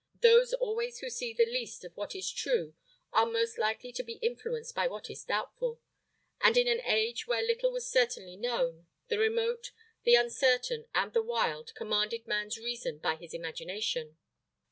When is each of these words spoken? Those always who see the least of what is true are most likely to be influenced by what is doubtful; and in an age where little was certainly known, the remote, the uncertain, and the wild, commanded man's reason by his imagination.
Those 0.23 0.51
always 0.53 0.97
who 0.97 1.11
see 1.11 1.31
the 1.31 1.45
least 1.45 1.83
of 1.85 1.95
what 1.95 2.15
is 2.15 2.31
true 2.31 2.73
are 3.13 3.23
most 3.27 3.59
likely 3.59 3.91
to 3.91 4.01
be 4.03 4.13
influenced 4.13 4.73
by 4.73 4.87
what 4.87 5.11
is 5.11 5.23
doubtful; 5.23 5.79
and 6.41 6.57
in 6.57 6.67
an 6.67 6.81
age 6.83 7.27
where 7.27 7.43
little 7.43 7.71
was 7.71 7.87
certainly 7.87 8.35
known, 8.35 8.87
the 9.09 9.19
remote, 9.19 9.69
the 10.01 10.15
uncertain, 10.15 10.87
and 10.95 11.13
the 11.13 11.21
wild, 11.21 11.75
commanded 11.75 12.25
man's 12.25 12.57
reason 12.57 12.97
by 12.97 13.15
his 13.15 13.31
imagination. 13.35 14.17